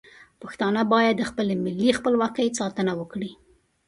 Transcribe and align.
پښتانه 0.41 0.81
باید 0.93 1.15
د 1.17 1.23
خپل 1.29 1.47
ملي 1.65 1.89
خپلواکۍ 1.99 2.47
ساتنه 2.59 2.91
وکړي. 2.99 3.31